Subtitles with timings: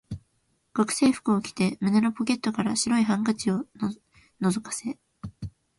[0.73, 3.67] 学生服を着て、胸のポケットから白いハンケチを
[4.41, 4.97] 覗かせ、